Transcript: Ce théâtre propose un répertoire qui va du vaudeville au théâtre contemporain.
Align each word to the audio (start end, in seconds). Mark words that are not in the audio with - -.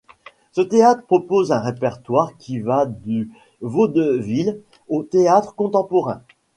Ce 0.53 0.61
théâtre 0.61 1.05
propose 1.05 1.51
un 1.51 1.59
répertoire 1.59 2.35
qui 2.39 2.57
va 2.59 2.87
du 2.87 3.29
vaudeville 3.61 4.59
au 4.89 5.03
théâtre 5.03 5.53
contemporain. 5.53 6.23